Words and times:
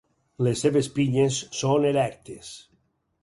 Les 0.45 0.63
seves 0.65 0.87
pinyes 0.95 1.37
són 1.59 1.85
erectes. 1.91 2.49